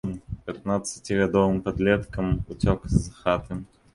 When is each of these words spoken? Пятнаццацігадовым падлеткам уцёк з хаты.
Пятнаццацігадовым 0.45 1.59
падлеткам 1.67 2.27
уцёк 2.55 2.79
з 2.97 3.17
хаты. 3.21 3.59